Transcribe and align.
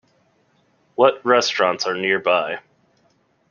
What 0.95 1.23
restaurants 1.23 1.85
are 1.85 1.93
nearby? 1.93 2.59